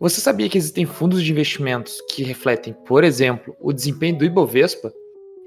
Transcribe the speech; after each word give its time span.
Você 0.00 0.20
sabia 0.20 0.48
que 0.48 0.58
existem 0.58 0.84
fundos 0.84 1.22
de 1.22 1.30
investimentos 1.30 2.00
que 2.10 2.24
refletem, 2.24 2.74
por 2.84 3.04
exemplo, 3.04 3.56
o 3.60 3.72
desempenho 3.72 4.18
do 4.18 4.24
Ibovespa? 4.24 4.92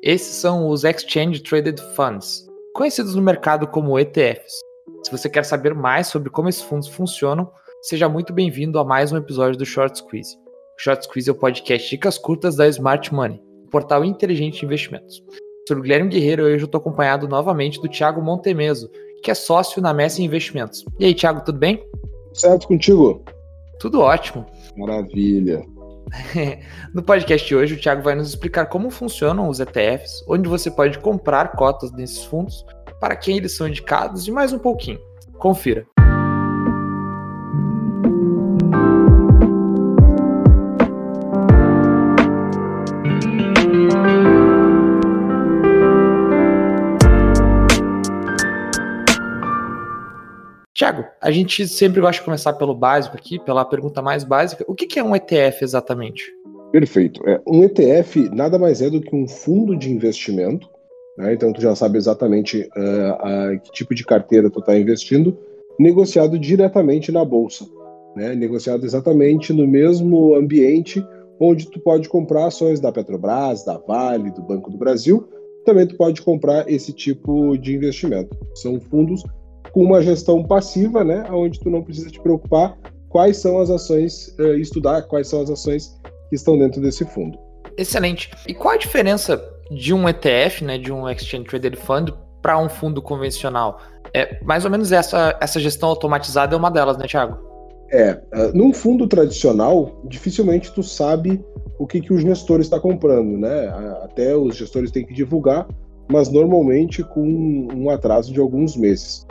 Esses 0.01 0.35
são 0.35 0.70
os 0.70 0.85
Exchange 0.85 1.42
Traded 1.42 1.81
Funds, 1.96 2.47
conhecidos 2.73 3.13
no 3.13 3.21
mercado 3.21 3.68
como 3.68 3.99
ETFs. 3.99 4.54
Se 5.04 5.12
você 5.12 5.29
quer 5.29 5.44
saber 5.44 5.73
mais 5.73 6.07
sobre 6.07 6.29
como 6.29 6.47
esses 6.47 6.62
fundos 6.62 6.88
funcionam, 6.88 7.52
seja 7.81 8.07
muito 8.07 8.31
bem-vindo 8.31 8.79
a 8.79 8.86
mais 8.86 9.12
um 9.12 9.18
episódio 9.18 9.57
do 9.57 9.65
Short 9.65 9.97
Squeeze. 9.97 10.38
O 10.78 10.82
Short 10.82 11.04
Squeeze 11.04 11.29
é 11.29 11.34
o 11.34 11.36
podcast 11.36 11.90
Dicas 11.90 12.18
Curtas 12.18 12.56
da 12.56 12.70
Smart 12.70 13.14
Money, 13.14 13.42
o 13.66 13.70
portal 13.70 14.06
inteligente 14.06 14.62
de 14.62 14.66
investimentos. 14.66 15.22
Sou 15.68 15.76
o 15.76 15.82
Guilherme 15.82 16.09
Guerreiro 16.09 16.44
e 16.44 16.54
hoje 16.54 16.64
eu 16.64 16.68
estou 16.68 16.80
acompanhado 16.80 17.27
novamente 17.27 17.82
do 17.82 17.90
Thiago 17.90 18.22
Montemeso, 18.22 18.90
que 19.22 19.30
é 19.30 19.34
sócio 19.34 19.82
na 19.82 19.94
Messi 19.94 20.23
Investimentos. 20.23 20.86
E 20.98 21.05
aí, 21.05 21.14
Thiago, 21.14 21.44
tudo 21.44 21.59
bem? 21.59 21.86
Certo 22.32 22.68
contigo? 22.68 23.26
Tudo 23.80 24.02
ótimo. 24.02 24.45
Maravilha. 24.75 25.63
no 26.94 27.04
podcast 27.04 27.48
de 27.48 27.55
hoje, 27.55 27.76
o 27.76 27.80
Thiago 27.80 28.02
vai 28.02 28.16
nos 28.16 28.30
explicar 28.30 28.68
como 28.68 28.90
funcionam 28.90 29.49
os 29.49 29.59
ETFs, 29.59 30.23
onde 30.27 30.48
você 30.48 30.72
pode 30.72 30.99
comprar 30.99 31.52
cotas 31.54 31.91
desses 31.91 32.23
fundos, 32.23 32.66
para 32.99 33.16
quem 33.16 33.38
eles 33.38 33.55
são 33.55 33.68
indicados 33.68 34.27
e 34.27 34.32
mais 34.32 34.54
um 34.54 34.59
pouquinho. 34.59 34.99
Confira. 35.38 35.85
Tiago, 50.77 51.05
a 51.20 51.31
gente 51.31 51.67
sempre 51.67 51.99
gosta 51.99 52.20
de 52.20 52.26
começar 52.26 52.54
pelo 52.54 52.76
básico 52.76 53.18
aqui, 53.18 53.40
pela 53.40 53.66
pergunta 53.66 53.99
mais 53.99 54.23
básica. 54.23 54.63
O 54.68 54.76
que 54.76 54.99
é 54.99 55.04
um 55.04 55.16
ETF 55.16 55.63
exatamente? 55.63 56.31
Perfeito. 56.72 57.27
É, 57.27 57.41
um 57.48 57.63
ETF 57.63 58.30
nada 58.30 58.60
mais 58.60 58.79
é 58.79 58.87
do 58.87 59.02
que 59.02 59.15
um 59.15 59.27
fundo 59.27 59.76
de 59.76 59.91
investimento. 59.91 60.70
Né? 61.18 61.34
Então, 61.34 61.52
tu 61.52 61.60
já 61.60 61.74
sabe 61.74 61.98
exatamente 61.98 62.70
uh, 62.77 63.60
que 63.60 63.71
tipo 63.71 63.96
de 63.96 64.05
carteira 64.05 64.52
tu 64.52 64.59
está 64.59 64.77
investindo, 64.77 65.35
negociado 65.79 66.37
diretamente 66.37 67.11
na 67.11 67.25
bolsa. 67.25 67.65
Né? 68.15 68.35
Negociado 68.35 68.85
exatamente 68.85 69.52
no 69.52 69.65
mesmo 69.65 70.35
ambiente 70.35 71.03
onde 71.39 71.71
tu 71.71 71.80
pode 71.80 72.07
comprar 72.07 72.45
ações 72.45 72.80
da 72.80 72.91
Petrobras, 72.91 73.65
da 73.65 73.80
Vale, 73.80 74.30
do 74.30 74.43
Banco 74.43 74.69
do 74.69 74.77
Brasil. 74.77 75.27
Também 75.65 75.87
tu 75.87 75.97
pode 75.97 76.21
comprar 76.21 76.69
esse 76.69 76.93
tipo 76.93 77.57
de 77.57 77.75
investimento. 77.75 78.37
São 78.53 78.80
fundos 78.80 79.23
com 79.71 79.83
uma 79.83 80.01
gestão 80.01 80.43
passiva, 80.43 81.03
né, 81.03 81.25
onde 81.31 81.59
tu 81.59 81.69
não 81.69 81.81
precisa 81.81 82.09
te 82.09 82.19
preocupar 82.19 82.77
quais 83.09 83.37
são 83.37 83.59
as 83.59 83.69
ações, 83.69 84.35
uh, 84.39 84.53
estudar 84.55 85.03
quais 85.03 85.27
são 85.27 85.41
as 85.41 85.49
ações 85.49 85.97
que 86.29 86.35
estão 86.35 86.57
dentro 86.57 86.81
desse 86.81 87.05
fundo. 87.05 87.37
Excelente. 87.77 88.29
E 88.47 88.53
qual 88.53 88.73
a 88.73 88.77
diferença 88.77 89.41
de 89.71 89.93
um 89.93 90.07
ETF, 90.07 90.63
né, 90.63 90.77
de 90.77 90.91
um 90.91 91.09
Exchange 91.09 91.45
Traded 91.45 91.77
Fund, 91.77 92.11
para 92.41 92.57
um 92.57 92.69
fundo 92.69 93.01
convencional? 93.01 93.79
É, 94.13 94.43
mais 94.43 94.65
ou 94.65 94.71
menos 94.71 94.91
essa, 94.91 95.37
essa 95.39 95.59
gestão 95.59 95.89
automatizada 95.89 96.55
é 96.55 96.57
uma 96.57 96.71
delas, 96.71 96.97
né, 96.97 97.05
Thiago? 97.07 97.37
É, 97.91 98.19
uh, 98.33 98.55
num 98.55 98.73
fundo 98.73 99.07
tradicional, 99.07 100.02
dificilmente 100.05 100.73
tu 100.73 100.83
sabe 100.83 101.43
o 101.79 101.85
que, 101.85 102.02
que 102.02 102.11
o 102.11 102.19
gestor 102.19 102.59
está 102.59 102.79
comprando, 102.79 103.37
né? 103.37 103.67
Até 104.03 104.35
os 104.35 104.55
gestores 104.55 104.91
têm 104.91 105.05
que 105.05 105.13
divulgar, 105.13 105.67
mas 106.11 106.29
normalmente 106.29 107.03
com 107.03 107.67
um 107.73 107.89
atraso 107.89 108.33
de 108.33 108.39
alguns 108.39 108.75
meses. 108.75 109.25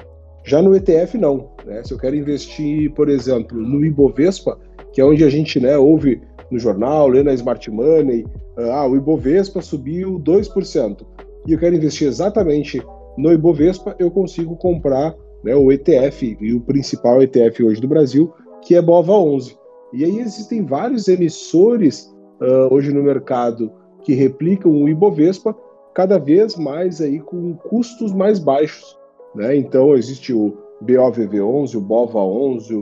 Já 0.46 0.62
no 0.62 0.76
ETF, 0.76 1.18
não. 1.18 1.50
Né? 1.66 1.82
Se 1.84 1.92
eu 1.92 1.98
quero 1.98 2.14
investir, 2.14 2.92
por 2.94 3.08
exemplo, 3.08 3.60
no 3.60 3.84
Ibovespa, 3.84 4.56
que 4.92 5.00
é 5.00 5.04
onde 5.04 5.24
a 5.24 5.28
gente 5.28 5.58
né, 5.58 5.76
ouve 5.76 6.22
no 6.52 6.58
jornal, 6.58 7.08
lê 7.08 7.24
na 7.24 7.34
Smart 7.34 7.68
Money, 7.68 8.24
ah, 8.56 8.86
o 8.86 8.96
Ibovespa 8.96 9.60
subiu 9.60 10.20
2%, 10.20 11.04
e 11.48 11.52
eu 11.52 11.58
quero 11.58 11.74
investir 11.74 12.06
exatamente 12.06 12.80
no 13.18 13.32
Ibovespa, 13.32 13.96
eu 13.98 14.08
consigo 14.08 14.54
comprar 14.56 15.16
né, 15.42 15.56
o 15.56 15.72
ETF, 15.72 16.36
e 16.40 16.54
o 16.54 16.60
principal 16.60 17.20
ETF 17.20 17.64
hoje 17.64 17.80
do 17.80 17.88
Brasil, 17.88 18.32
que 18.62 18.76
é 18.76 18.82
BOVA11. 18.82 19.56
E 19.92 20.04
aí 20.04 20.20
existem 20.20 20.64
vários 20.64 21.08
emissores 21.08 22.14
uh, 22.40 22.72
hoje 22.72 22.92
no 22.92 23.02
mercado 23.02 23.72
que 24.04 24.14
replicam 24.14 24.70
o 24.70 24.88
Ibovespa, 24.88 25.56
cada 25.92 26.18
vez 26.18 26.54
mais 26.56 27.00
aí 27.00 27.18
com 27.18 27.54
custos 27.54 28.12
mais 28.12 28.38
baixos. 28.38 28.96
Né? 29.36 29.56
Então, 29.56 29.94
existe 29.94 30.32
o 30.32 30.56
BOVV11, 30.82 31.76
o 31.76 31.80
BOVA11, 31.80 32.72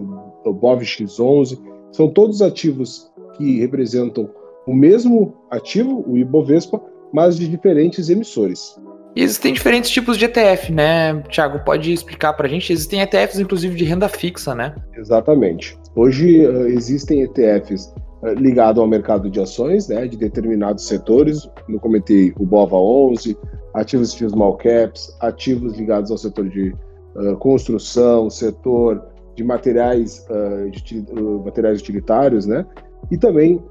o 0.45 0.55
BOVX11, 0.55 1.59
são 1.93 2.09
todos 2.09 2.41
ativos 2.41 3.11
que 3.37 3.61
representam 3.61 4.31
o 4.67 4.75
mesmo 4.75 5.35
ativo, 5.51 6.05
o 6.09 6.17
Ibovespa, 6.17 6.81
mas 7.13 7.37
de 7.37 7.49
diferentes 7.49 8.09
emissores. 8.09 8.81
E 9.15 9.23
existem 9.23 9.53
diferentes 9.53 9.91
tipos 9.91 10.19
de 10.19 10.25
ETF, 10.25 10.73
né? 10.73 11.23
Tiago, 11.29 11.61
pode 11.65 11.93
explicar 11.93 12.33
para 12.33 12.47
a 12.47 12.51
gente? 12.51 12.73
Existem 12.73 13.01
ETFs, 13.01 13.39
inclusive, 13.39 13.77
de 13.77 13.85
renda 13.85 14.09
fixa, 14.09 14.55
né? 14.55 14.75
Exatamente. 14.97 15.79
Hoje 15.95 16.45
uh, 16.45 16.67
existem 16.67 17.23
ETFs 17.23 17.95
uh, 18.23 18.35
ligados 18.37 18.81
ao 18.81 18.89
mercado 18.89 19.31
de 19.31 19.39
ações, 19.39 19.87
né, 19.87 20.09
de 20.09 20.17
determinados 20.17 20.89
setores. 20.89 21.49
Eu 21.69 21.79
comentei 21.79 22.33
o 22.37 22.45
BOVA11, 22.45 23.37
ativos 23.75 24.15
de 24.15 24.29
small 24.29 24.57
caps, 24.57 25.15
ativos 25.21 25.77
ligados 25.77 26.11
ao 26.11 26.17
setor 26.17 26.49
de 26.49 26.75
uh, 27.17 27.37
construção, 27.39 28.31
setor 28.31 29.05
de 29.35 29.43
materiais, 29.43 30.25
uh, 30.31 30.71
de, 30.71 31.05
uh, 31.11 31.45
materiais 31.45 31.81
utilitários, 31.81 32.47
né? 32.47 32.65
E 33.11 33.19
também 33.19 33.63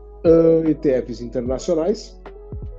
ETFs 0.66 1.20
internacionais, 1.20 2.18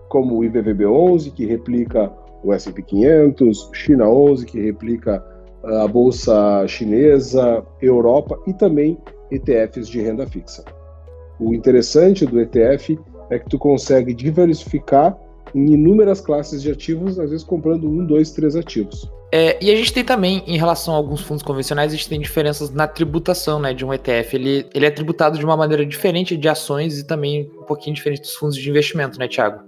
como 0.09 0.39
o 0.39 0.41
IVVB11, 0.41 1.31
que 1.33 1.45
replica 1.45 2.11
o 2.43 2.55
S&P 2.55 2.81
500, 2.81 3.71
China 3.75 4.09
11, 4.09 4.47
que 4.47 4.63
replica 4.63 5.23
a 5.63 5.87
bolsa 5.87 6.67
chinesa, 6.67 7.63
Europa 7.83 8.41
e 8.47 8.55
também 8.55 8.97
ETFs 9.31 9.89
de 9.89 10.01
renda 10.01 10.27
fixa. 10.27 10.65
O 11.39 11.53
interessante 11.53 12.25
do 12.25 12.41
ETF 12.41 12.99
é 13.29 13.39
que 13.39 13.49
tu 13.49 13.59
consegue 13.59 14.15
diversificar 14.15 15.19
em 15.55 15.73
inúmeras 15.73 16.21
classes 16.21 16.63
de 16.63 16.71
ativos, 16.71 17.19
às 17.19 17.31
vezes 17.31 17.45
comprando 17.45 17.89
um, 17.89 18.05
dois, 18.05 18.33
três 18.33 18.57
ativos. 18.57 19.09
É, 19.31 19.57
e 19.63 19.71
a 19.71 19.77
gente 19.77 19.93
tem 19.93 20.05
também, 20.05 20.43
em 20.47 20.57
relação 20.57 20.95
a 20.95 20.97
alguns 20.97 21.21
fundos 21.21 21.43
convencionais, 21.43 21.93
a 21.93 21.97
gente 21.97 22.09
tem 22.09 22.21
diferenças 22.21 22.71
na 22.71 22.87
tributação 22.87 23.59
né, 23.59 23.75
de 23.75 23.85
um 23.85 23.93
ETF. 23.93 24.35
Ele, 24.35 24.67
ele 24.75 24.87
é 24.87 24.91
tributado 24.91 25.39
de 25.39 25.45
uma 25.45 25.57
maneira 25.57 25.85
diferente 25.85 26.37
de 26.37 26.49
ações 26.49 26.99
e 26.99 27.07
também 27.07 27.51
um 27.61 27.65
pouquinho 27.65 27.97
diferente 27.97 28.21
dos 28.21 28.35
fundos 28.35 28.57
de 28.57 28.69
investimento, 28.69 29.19
né, 29.19 29.27
Thiago? 29.29 29.61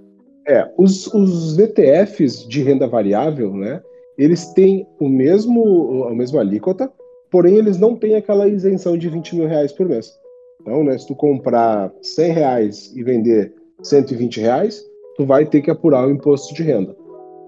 É, 0.46 0.68
os, 0.78 1.12
os 1.12 1.58
ETFs 1.58 2.46
de 2.46 2.62
renda 2.62 2.86
variável, 2.86 3.52
né, 3.52 3.82
eles 4.16 4.52
têm 4.52 4.86
o 5.00 5.08
mesmo, 5.08 6.04
a 6.04 6.14
mesma 6.14 6.40
alíquota, 6.40 6.90
porém 7.30 7.56
eles 7.56 7.76
não 7.78 7.96
têm 7.96 8.14
aquela 8.14 8.46
isenção 8.46 8.96
de 8.96 9.08
20 9.08 9.34
mil 9.34 9.48
reais 9.48 9.72
por 9.72 9.88
mês. 9.88 10.12
Então, 10.60 10.84
né, 10.84 10.96
se 10.96 11.06
tu 11.06 11.14
comprar 11.14 11.92
100 12.02 12.32
reais 12.32 12.92
e 12.94 13.02
vender 13.02 13.52
120 13.82 14.40
reais, 14.40 14.84
tu 15.16 15.24
vai 15.24 15.46
ter 15.46 15.62
que 15.62 15.70
apurar 15.70 16.06
o 16.06 16.10
imposto 16.10 16.54
de 16.54 16.62
renda. 16.62 16.94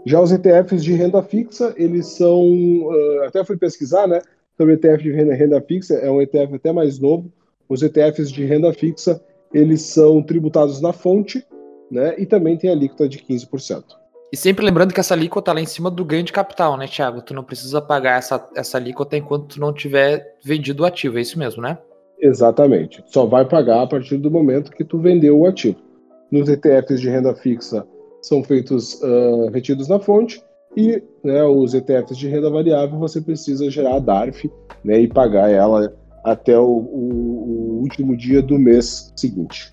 Já 0.06 0.20
os 0.20 0.32
ETFs 0.32 0.82
de 0.82 0.94
renda 0.94 1.22
fixa, 1.22 1.74
eles 1.76 2.06
são, 2.06 2.40
uh, 2.40 3.24
até 3.26 3.44
fui 3.44 3.56
pesquisar, 3.56 4.06
né, 4.06 4.20
sobre 4.56 4.74
ETF 4.74 5.02
de 5.02 5.12
renda, 5.12 5.34
renda 5.34 5.60
fixa, 5.60 5.94
é 5.94 6.10
um 6.10 6.20
ETF 6.22 6.54
até 6.54 6.72
mais 6.72 6.98
novo. 6.98 7.30
Os 7.68 7.82
ETFs 7.82 8.30
de 8.32 8.44
renda 8.44 8.72
fixa, 8.72 9.20
eles 9.52 9.82
são 9.82 10.22
tributados 10.22 10.80
na 10.80 10.92
fonte, 10.92 11.44
né, 11.90 12.14
e 12.16 12.24
também 12.24 12.56
tem 12.56 12.70
a 12.70 12.72
alíquota 12.72 13.08
de 13.08 13.18
15%. 13.18 13.84
E 14.32 14.36
sempre 14.36 14.64
lembrando 14.64 14.92
que 14.92 15.00
essa 15.00 15.14
alíquota 15.14 15.52
lá 15.52 15.60
em 15.60 15.66
cima 15.66 15.90
do 15.90 16.04
ganho 16.04 16.22
de 16.22 16.32
capital, 16.32 16.76
né, 16.76 16.86
Thiago? 16.86 17.22
Tu 17.22 17.32
não 17.32 17.42
precisa 17.42 17.80
pagar 17.80 18.18
essa, 18.18 18.46
essa 18.54 18.76
alíquota 18.76 19.16
enquanto 19.16 19.54
tu 19.54 19.60
não 19.60 19.72
tiver 19.72 20.36
vendido 20.44 20.82
o 20.82 20.86
ativo, 20.86 21.18
é 21.18 21.22
isso 21.22 21.38
mesmo, 21.38 21.62
né? 21.62 21.78
Exatamente. 22.20 23.02
Só 23.06 23.24
vai 23.24 23.46
pagar 23.46 23.82
a 23.82 23.86
partir 23.86 24.18
do 24.18 24.30
momento 24.30 24.72
que 24.72 24.84
tu 24.84 24.98
vendeu 24.98 25.38
o 25.38 25.46
ativo 25.46 25.88
nos 26.30 26.48
ETFs 26.48 27.00
de 27.00 27.08
renda 27.08 27.34
fixa 27.34 27.86
são 28.22 28.42
feitos 28.42 29.00
uh, 29.02 29.50
retidos 29.52 29.88
na 29.88 29.98
fonte 29.98 30.42
e 30.76 31.02
né, 31.25 31.42
os 31.44 31.75
ETFs 31.75 32.16
de 32.16 32.28
renda 32.28 32.50
variável 32.50 32.98
você 32.98 33.20
precisa 33.20 33.70
gerar 33.70 33.96
a 33.96 33.98
DARF 33.98 34.50
né, 34.84 35.00
e 35.00 35.08
pagar 35.08 35.50
ela 35.50 35.94
até 36.25 36.58
o, 36.58 36.64
o, 36.64 37.78
o, 37.78 37.82
último 37.82 38.16
dia 38.16 38.42
do 38.42 38.58
mês 38.58 39.12
seguinte. 39.16 39.72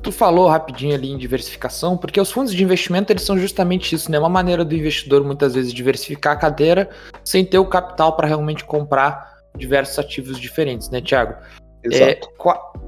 Tu 0.00 0.10
falou 0.10 0.48
rapidinho 0.48 0.94
ali 0.94 1.10
em 1.10 1.18
diversificação, 1.18 1.96
porque 1.96 2.20
os 2.20 2.30
fundos 2.30 2.52
de 2.52 2.62
investimento 2.62 3.12
eles 3.12 3.22
são 3.22 3.38
justamente 3.38 3.94
isso, 3.94 4.10
né? 4.10 4.18
Uma 4.18 4.28
maneira 4.28 4.64
do 4.64 4.74
investidor 4.74 5.22
muitas 5.22 5.54
vezes 5.54 5.72
diversificar 5.72 6.32
a 6.32 6.36
cadeira 6.36 6.88
sem 7.24 7.44
ter 7.44 7.58
o 7.58 7.66
capital 7.66 8.16
para 8.16 8.26
realmente 8.26 8.64
comprar 8.64 9.36
diversos 9.56 9.98
ativos 9.98 10.40
diferentes, 10.40 10.88
né, 10.88 11.00
Tiago? 11.00 11.34
É, 11.90 12.20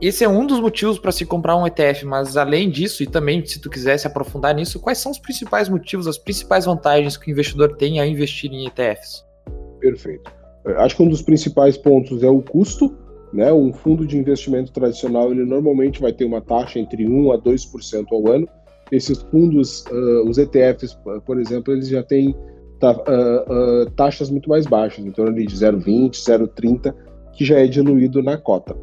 esse 0.01 0.23
é 0.23 0.29
um 0.29 0.47
dos 0.47 0.61
motivos 0.61 0.99
para 0.99 1.11
se 1.11 1.27
comprar 1.27 1.57
um 1.57 1.67
ETF, 1.67 2.05
mas 2.05 2.37
além 2.37 2.71
disso, 2.71 3.03
e 3.03 3.07
também 3.07 3.45
se 3.45 3.61
tu 3.61 3.69
quiser 3.69 3.99
se 3.99 4.07
aprofundar 4.07 4.55
nisso, 4.55 4.79
quais 4.79 4.99
são 4.99 5.11
os 5.11 5.19
principais 5.19 5.69
motivos, 5.69 6.07
as 6.07 6.19
principais 6.19 6.65
vantagens 6.65 7.17
que 7.17 7.29
o 7.29 7.33
investidor 7.33 7.77
tem 7.77 7.99
a 8.01 8.07
investir 8.07 8.53
em 8.53 8.67
ETFs? 8.67 9.25
Perfeito. 9.81 10.31
Acho 10.77 10.97
que 10.97 11.03
um 11.03 11.09
dos 11.09 11.23
principais 11.23 11.77
pontos 11.77 12.23
é 12.23 12.29
o 12.29 12.41
custo, 12.41 12.95
Né? 13.33 13.53
Um 13.53 13.73
fundo 13.73 14.07
de 14.07 14.17
investimento 14.17 14.73
tradicional 14.73 15.33
ele 15.33 15.45
normalmente 15.45 16.01
vai 16.01 16.13
ter 16.13 16.25
uma 16.25 16.41
taxa 16.41 16.79
entre 16.79 17.05
1 17.05 17.33
a 17.33 17.39
2% 17.39 18.07
ao 18.13 18.33
ano. 18.33 18.49
Esses 18.93 19.23
fundos, 19.23 19.85
uh, 19.87 20.29
os 20.29 20.39
ETFs, 20.39 20.97
por 21.27 21.41
exemplo, 21.41 21.75
eles 21.75 21.89
já 21.89 22.01
têm 22.01 22.29
uh, 22.29 23.87
uh, 23.87 23.91
taxas 23.97 24.31
muito 24.31 24.49
mais 24.49 24.69
baixas, 24.69 25.05
em 25.05 25.11
torno 25.11 25.35
de 25.35 25.45
0,20, 25.47 26.13
0,30, 26.13 26.95
que 27.37 27.45
já 27.45 27.59
é 27.59 27.67
diluído 27.67 28.23
na 28.23 28.37
cota. 28.37 28.77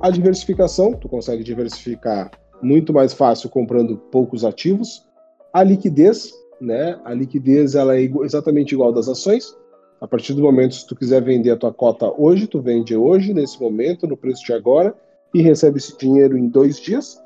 A 0.00 0.10
diversificação, 0.10 0.94
tu 0.94 1.08
consegue 1.08 1.44
diversificar 1.44 2.30
muito 2.62 2.92
mais 2.92 3.12
fácil 3.12 3.48
comprando 3.48 3.96
poucos 3.96 4.44
ativos. 4.44 5.06
A 5.52 5.62
liquidez, 5.62 6.32
né? 6.60 6.98
A 7.04 7.12
liquidez 7.12 7.74
ela 7.74 7.96
é 7.96 8.10
exatamente 8.22 8.72
igual 8.72 8.92
das 8.92 9.08
ações. 9.08 9.54
A 10.00 10.08
partir 10.08 10.32
do 10.32 10.42
momento 10.42 10.74
se 10.74 10.86
tu 10.86 10.96
quiser 10.96 11.22
vender 11.22 11.50
a 11.50 11.56
tua 11.56 11.72
cota 11.72 12.10
hoje, 12.16 12.46
tu 12.46 12.60
vende 12.60 12.96
hoje, 12.96 13.34
nesse 13.34 13.60
momento, 13.60 14.06
no 14.06 14.16
preço 14.16 14.44
de 14.44 14.52
agora, 14.52 14.94
e 15.34 15.42
recebe 15.42 15.78
esse 15.78 15.96
dinheiro 15.96 16.38
em 16.38 16.48
dois 16.48 16.80
dias. 16.80 17.22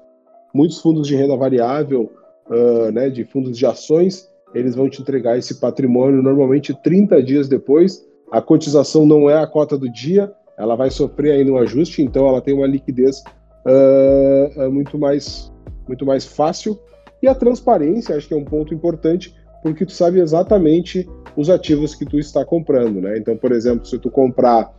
Muitos 0.52 0.80
fundos 0.80 1.06
de 1.06 1.14
renda 1.14 1.36
variável, 1.36 2.10
uh, 2.48 2.90
né, 2.90 3.08
de 3.08 3.24
fundos 3.24 3.56
de 3.56 3.64
ações, 3.64 4.28
eles 4.54 4.74
vão 4.74 4.88
te 4.88 5.02
entregar 5.02 5.36
esse 5.36 5.60
patrimônio 5.60 6.22
normalmente 6.22 6.74
30 6.82 7.22
dias 7.22 7.48
depois. 7.48 8.04
A 8.30 8.40
cotização 8.40 9.04
não 9.04 9.28
é 9.28 9.40
a 9.40 9.46
cota 9.46 9.76
do 9.76 9.90
dia, 9.90 10.32
ela 10.58 10.76
vai 10.76 10.90
sofrer 10.90 11.32
aí 11.32 11.44
no 11.44 11.58
ajuste, 11.58 12.02
então 12.02 12.26
ela 12.26 12.40
tem 12.40 12.54
uma 12.54 12.66
liquidez 12.66 13.22
uh, 13.66 14.70
muito, 14.70 14.98
mais, 14.98 15.52
muito 15.88 16.06
mais 16.06 16.24
fácil. 16.24 16.78
E 17.22 17.28
a 17.28 17.34
transparência, 17.34 18.16
acho 18.16 18.28
que 18.28 18.34
é 18.34 18.36
um 18.36 18.44
ponto 18.44 18.74
importante, 18.74 19.34
porque 19.62 19.86
tu 19.86 19.92
sabe 19.92 20.20
exatamente 20.20 21.08
os 21.36 21.48
ativos 21.48 21.94
que 21.94 22.04
tu 22.04 22.18
está 22.18 22.44
comprando, 22.44 23.00
né? 23.00 23.16
Então, 23.16 23.36
por 23.36 23.50
exemplo, 23.50 23.86
se 23.86 23.98
tu 23.98 24.10
comprar 24.10 24.70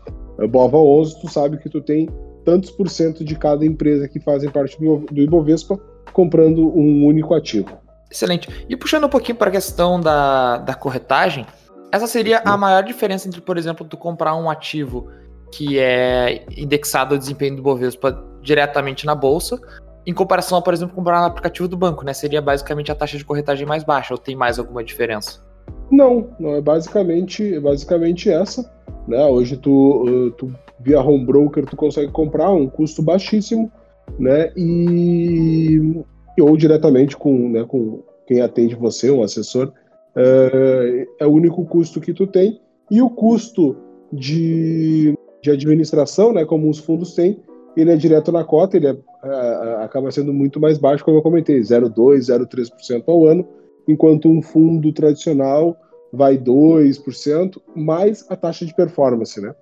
Bova 0.50 0.78
11, 0.78 1.22
tu 1.22 1.28
sabe 1.28 1.58
que 1.58 1.70
tu 1.70 1.82
tem 1.82 2.08
tantos 2.44 2.70
por 2.70 2.88
cento 2.90 3.24
de 3.26 3.36
cada 3.36 3.66
empresa 3.66 4.08
que 4.08 4.20
fazem 4.20 4.50
parte 4.50 4.78
do 4.80 5.22
Ibovespa 5.22 5.80
comprando 6.14 6.68
um 6.78 7.06
único 7.06 7.34
ativo. 7.34 7.70
Excelente. 8.10 8.48
E 8.70 8.76
puxando 8.78 9.06
um 9.06 9.10
pouquinho 9.10 9.38
para 9.38 9.50
a 9.50 9.52
questão 9.52 10.00
da, 10.00 10.60
da 10.60 10.76
corretagem, 10.76 11.46
essa 11.92 12.08
seria 12.08 12.42
a 12.46 12.56
maior 12.56 12.84
diferença 12.84 13.28
entre, 13.28 13.42
por 13.42 13.58
exemplo, 13.58 13.86
tu 13.86 13.98
comprar 13.98 14.36
um 14.36 14.50
ativo 14.50 15.10
que 15.56 15.80
é 15.80 16.44
indexado 16.58 17.14
ao 17.16 17.20
desempenho 17.20 17.56
do 17.56 17.62
Bovespa 17.62 18.22
diretamente 18.42 19.06
na 19.06 19.16
bolsa, 19.16 19.60
em 20.06 20.14
comparação 20.14 20.62
por 20.62 20.74
exemplo, 20.74 20.94
comprar 20.94 21.22
no 21.22 21.28
aplicativo 21.28 21.68
do 21.68 21.78
banco, 21.78 22.04
né? 22.04 22.14
Seria 22.14 22.42
basicamente 22.42 22.92
a 22.92 22.96
taxa 22.96 23.18
de 23.18 23.24
corretagem 23.24 23.66
mais 23.66 23.84
baixa, 23.84 24.14
ou 24.14 24.18
tem 24.18 24.36
mais 24.36 24.60
alguma 24.60 24.84
diferença? 24.84 25.42
Não, 25.90 26.30
não 26.40 26.56
é 26.56 26.62
basicamente, 26.62 27.56
é 27.56 27.60
basicamente 27.60 28.30
essa. 28.30 28.70
Né? 29.08 29.24
Hoje 29.26 29.56
tu, 29.56 30.34
tu 30.38 30.54
via 30.80 31.02
home 31.02 31.26
broker 31.26 31.66
tu 31.66 31.76
consegue 31.76 32.12
comprar 32.12 32.52
um 32.52 32.68
custo 32.68 33.02
baixíssimo, 33.02 33.72
né? 34.20 34.52
E, 34.58 36.04
ou 36.40 36.58
diretamente 36.58 37.16
com, 37.16 37.50
né, 37.50 37.64
com 37.64 38.04
quem 38.28 38.42
atende 38.42 38.76
você, 38.76 39.10
um 39.10 39.24
assessor, 39.24 39.72
é, 40.16 41.08
é 41.20 41.26
o 41.26 41.32
único 41.32 41.66
custo 41.66 42.02
que 42.02 42.14
tu 42.14 42.28
tem. 42.28 42.60
E 42.92 43.02
o 43.02 43.10
custo 43.10 43.76
de 44.12 45.15
de 45.46 45.52
administração, 45.52 46.34
né, 46.34 46.44
como 46.44 46.68
os 46.68 46.80
fundos 46.80 47.14
têm, 47.14 47.40
ele 47.78 47.92
é 47.92 47.96
direto 47.96 48.32
na 48.32 48.44
cota, 48.44 48.78
ele 48.78 48.88
é, 48.88 48.98
é, 49.24 49.84
acaba 49.84 50.12
sendo 50.12 50.34
muito 50.34 50.60
mais 50.60 50.80
baixo, 50.80 51.06
como 51.06 51.18
eu 51.18 51.22
comentei, 51.22 51.60
0,2%, 51.60 52.18
0,3% 52.50 53.04
ao 53.08 53.26
ano, 53.26 53.48
enquanto 53.88 54.28
um 54.28 54.42
fundo 54.42 54.92
tradicional 54.92 55.78
vai 56.12 56.38
2%, 56.38 57.62
mais 57.76 58.26
a 58.30 58.36
taxa 58.36 58.66
de 58.66 58.74
performance, 58.74 59.40
né? 59.40 59.54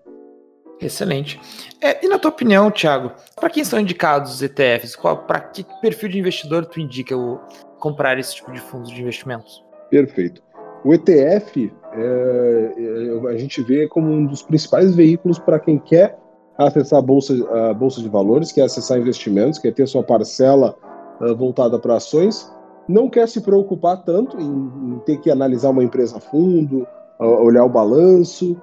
Excelente. 0.79 1.39
É, 1.81 2.05
e 2.05 2.07
na 2.07 2.17
tua 2.17 2.31
opinião, 2.31 2.71
Thiago, 2.71 3.11
para 3.35 3.49
quem 3.49 3.63
são 3.63 3.79
indicados 3.79 4.35
os 4.35 4.41
ETFs? 4.41 4.95
Para 4.95 5.39
que 5.39 5.65
perfil 5.81 6.09
de 6.09 6.19
investidor 6.19 6.65
tu 6.65 6.79
indica 6.79 7.17
o, 7.17 7.39
comprar 7.79 8.17
esse 8.19 8.35
tipo 8.35 8.51
de 8.51 8.59
fundos 8.59 8.89
de 8.89 9.01
investimentos? 9.01 9.63
Perfeito. 9.89 10.41
O 10.83 10.93
ETF 10.93 11.71
é, 11.93 12.73
é, 12.77 13.29
a 13.29 13.37
gente 13.37 13.61
vê 13.63 13.87
como 13.87 14.11
um 14.11 14.25
dos 14.25 14.41
principais 14.41 14.93
veículos 14.93 15.39
para 15.39 15.59
quem 15.59 15.77
quer 15.77 16.17
acessar 16.57 16.99
a 16.99 17.01
bolsa, 17.01 17.33
a 17.69 17.73
bolsa 17.73 18.01
de 18.01 18.09
valores, 18.09 18.51
quer 18.51 18.63
acessar 18.63 18.99
investimentos, 18.99 19.59
quer 19.59 19.73
ter 19.73 19.87
sua 19.87 20.03
parcela 20.03 20.75
uh, 21.19 21.35
voltada 21.35 21.79
para 21.79 21.95
ações, 21.95 22.51
não 22.87 23.09
quer 23.09 23.27
se 23.27 23.41
preocupar 23.41 24.03
tanto 24.03 24.39
em, 24.39 24.51
em, 24.93 24.99
ter 25.05 25.17
que 25.17 25.31
analisar 25.31 25.69
uma 25.69 25.83
empresa 25.83 26.17
a 26.17 26.19
fundo, 26.19 26.87
uh, 27.19 27.25
olhar 27.25 27.63
o 27.63 27.69
balanço. 27.69 28.55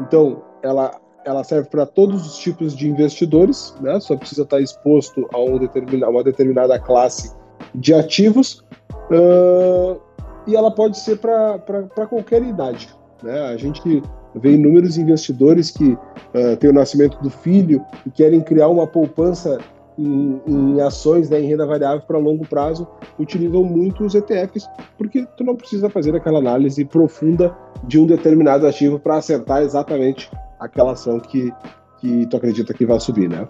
Então, 0.00 0.42
ela, 0.62 0.98
ela 1.24 1.44
serve 1.44 1.68
para 1.68 1.86
todos 1.86 2.26
os 2.26 2.38
tipos 2.38 2.74
de 2.74 2.88
investidores, 2.88 3.74
né? 3.80 4.00
só 4.00 4.16
precisa 4.16 4.42
estar 4.42 4.60
exposto 4.60 5.28
a 5.32 5.38
um 5.38 5.58
determina, 5.58 6.08
uma 6.08 6.24
determinada 6.24 6.78
classe 6.78 7.36
de 7.74 7.94
ativos. 7.94 8.64
Uh, 9.10 10.00
e 10.46 10.54
ela 10.54 10.70
pode 10.70 10.98
ser 10.98 11.18
para 11.18 12.06
qualquer 12.08 12.42
idade. 12.42 12.88
Né? 13.22 13.40
A 13.46 13.56
gente 13.56 14.02
vê 14.34 14.52
inúmeros 14.52 14.98
investidores 14.98 15.70
que 15.70 15.92
uh, 15.92 16.56
têm 16.58 16.70
o 16.70 16.74
nascimento 16.74 17.18
do 17.22 17.30
filho 17.30 17.84
e 18.06 18.10
querem 18.10 18.40
criar 18.40 18.68
uma 18.68 18.86
poupança 18.86 19.58
em, 19.98 20.40
em 20.46 20.80
ações, 20.80 21.30
né, 21.30 21.40
em 21.40 21.46
renda 21.46 21.66
variável 21.66 22.02
para 22.06 22.18
longo 22.18 22.46
prazo, 22.46 22.86
utilizam 23.18 23.64
muito 23.64 24.04
os 24.04 24.14
ETFs, 24.14 24.68
porque 24.98 25.26
tu 25.36 25.44
não 25.44 25.56
precisa 25.56 25.88
fazer 25.88 26.14
aquela 26.14 26.38
análise 26.38 26.84
profunda 26.84 27.56
de 27.84 27.98
um 27.98 28.06
determinado 28.06 28.66
ativo 28.66 28.98
para 28.98 29.16
acertar 29.16 29.62
exatamente 29.62 30.30
aquela 30.60 30.92
ação 30.92 31.18
que, 31.18 31.52
que 31.98 32.26
tu 32.26 32.36
acredita 32.36 32.74
que 32.74 32.84
vai 32.84 33.00
subir, 33.00 33.28
né? 33.28 33.48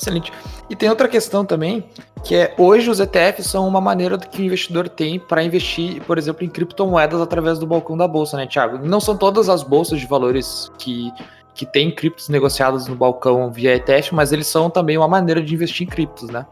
Excelente. 0.00 0.32
E 0.70 0.74
tem 0.74 0.88
outra 0.88 1.06
questão 1.06 1.44
também, 1.44 1.84
que 2.24 2.34
é 2.34 2.54
hoje 2.56 2.88
os 2.88 3.00
ETFs 3.00 3.46
são 3.46 3.68
uma 3.68 3.82
maneira 3.82 4.16
que 4.16 4.40
o 4.40 4.44
investidor 4.44 4.88
tem 4.88 5.20
para 5.20 5.44
investir, 5.44 6.02
por 6.04 6.16
exemplo, 6.16 6.42
em 6.42 6.48
criptomoedas 6.48 7.20
através 7.20 7.58
do 7.58 7.66
balcão 7.66 7.98
da 7.98 8.08
bolsa, 8.08 8.38
né, 8.38 8.46
Thiago? 8.46 8.78
Não 8.82 8.98
são 8.98 9.14
todas 9.14 9.50
as 9.50 9.62
bolsas 9.62 10.00
de 10.00 10.06
valores 10.06 10.72
que, 10.78 11.12
que 11.54 11.66
têm 11.66 11.90
criptos 11.90 12.30
negociadas 12.30 12.88
no 12.88 12.94
balcão 12.96 13.52
via 13.52 13.76
ETF, 13.76 14.14
mas 14.14 14.32
eles 14.32 14.46
são 14.46 14.70
também 14.70 14.96
uma 14.96 15.08
maneira 15.08 15.42
de 15.42 15.54
investir 15.54 15.86
em 15.86 15.90
criptos, 15.90 16.30
né? 16.30 16.46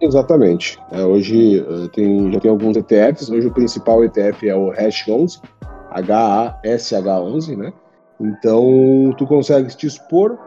Exatamente. 0.00 0.78
É, 0.90 1.02
hoje 1.02 1.60
uh, 1.60 1.88
tem, 1.88 2.32
já 2.32 2.40
tem 2.40 2.50
alguns 2.50 2.74
ETFs. 2.76 3.28
Hoje 3.28 3.48
o 3.48 3.52
principal 3.52 4.02
ETF 4.02 4.48
é 4.48 4.54
o 4.54 4.70
Hash11, 4.70 5.42
H-A-S-H11, 5.90 7.54
né? 7.54 7.72
Então 8.18 9.14
tu 9.18 9.26
consegue 9.26 9.76
te 9.76 9.86
expor 9.86 10.38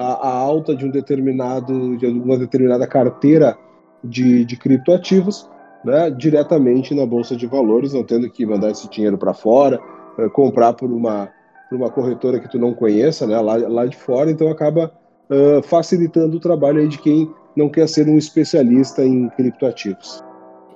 a, 0.00 0.28
a, 0.28 0.32
alta 0.32 0.74
de 0.74 0.86
um 0.86 0.90
determinado, 0.90 1.96
de 1.98 2.06
uma 2.06 2.38
determinada 2.38 2.86
carteira 2.86 3.56
de, 4.02 4.46
de 4.46 4.56
criptoativos, 4.56 5.48
né, 5.84 6.10
diretamente 6.10 6.94
na 6.94 7.04
bolsa 7.04 7.36
de 7.36 7.46
valores, 7.46 7.92
não 7.92 8.02
tendo 8.02 8.30
que 8.30 8.46
mandar 8.46 8.70
esse 8.70 8.88
dinheiro 8.88 9.18
para 9.18 9.34
fora, 9.34 9.78
é, 10.18 10.28
comprar 10.30 10.72
por 10.72 10.90
uma, 10.90 11.28
por 11.68 11.76
uma 11.76 11.90
corretora 11.90 12.40
que 12.40 12.48
tu 12.48 12.58
não 12.58 12.72
conheça, 12.72 13.26
né, 13.26 13.38
lá, 13.38 13.56
lá 13.56 13.86
de 13.86 13.96
fora, 13.96 14.30
então 14.30 14.48
acaba 14.48 14.90
uh, 15.28 15.62
facilitando 15.62 16.38
o 16.38 16.40
trabalho 16.40 16.88
de 16.88 16.98
quem 16.98 17.30
não 17.54 17.68
quer 17.68 17.86
ser 17.86 18.08
um 18.08 18.16
especialista 18.16 19.04
em 19.04 19.28
criptoativos. 19.30 20.24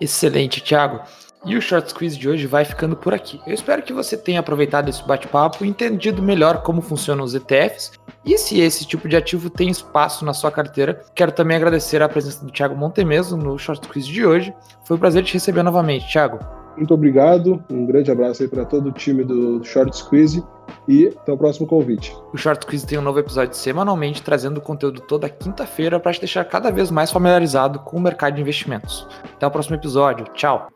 Excelente, 0.01 0.63
Thiago. 0.63 1.01
E 1.45 1.57
o 1.57 1.61
Short 1.61 1.91
Squeeze 1.91 2.19
de 2.19 2.29
hoje 2.29 2.47
vai 2.47 2.65
ficando 2.65 2.97
por 2.97 3.13
aqui. 3.13 3.41
Eu 3.47 3.53
espero 3.53 3.83
que 3.83 3.93
você 3.93 4.17
tenha 4.17 4.41
aproveitado 4.41 4.89
esse 4.89 5.07
bate-papo 5.07 5.65
e 5.65 5.69
entendido 5.69 6.23
melhor 6.23 6.63
como 6.63 6.81
funcionam 6.81 7.25
os 7.25 7.35
ETFs 7.35 7.93
e 8.25 8.39
se 8.39 8.61
esse 8.61 8.87
tipo 8.87 9.09
de 9.09 9.17
ativo 9.17 9.51
tem 9.51 9.69
espaço 9.69 10.25
na 10.25 10.33
sua 10.33 10.51
carteira. 10.51 11.03
Quero 11.15 11.33
também 11.33 11.57
agradecer 11.57 12.03
a 12.03 12.09
presença 12.09 12.45
do 12.45 12.51
Thiago 12.51 12.75
Montemeso 12.75 13.37
no 13.37 13.59
Short 13.59 13.85
Squeeze 13.87 14.11
de 14.11 14.25
hoje. 14.25 14.55
Foi 14.85 14.97
um 14.97 15.01
prazer 15.01 15.23
te 15.23 15.35
receber 15.35 15.63
novamente, 15.63 16.11
Thiago. 16.11 16.39
Muito 16.77 16.93
obrigado, 16.93 17.63
um 17.71 17.87
grande 17.87 18.11
abraço 18.11 18.43
aí 18.43 18.49
para 18.49 18.65
todo 18.65 18.89
o 18.89 18.93
time 18.93 19.23
do 19.23 19.63
Short 19.63 19.97
Squeeze 19.97 20.43
e 20.89 21.07
até 21.07 21.33
o 21.33 21.39
próximo 21.39 21.67
convite. 21.67 22.17
O 22.33 22.37
Short 22.37 22.67
Quiz 22.67 22.85
tem 22.85 22.99
um 22.99 23.03
novo 23.03 23.19
episódio 23.19 23.55
semanalmente, 23.55 24.23
trazendo 24.23 24.61
conteúdo 24.61 25.01
toda 25.01 25.29
quinta-feira 25.29 26.01
para 26.01 26.13
te 26.13 26.21
deixar 26.21 26.45
cada 26.45 26.71
vez 26.71 26.91
mais 26.91 27.11
familiarizado 27.11 27.79
com 27.81 27.97
o 27.97 28.01
mercado 28.01 28.35
de 28.35 28.43
investimentos. 28.43 29.07
Até 29.37 29.47
o 29.47 29.51
próximo 29.51 29.77
episódio. 29.77 30.27
Tchau! 30.35 30.74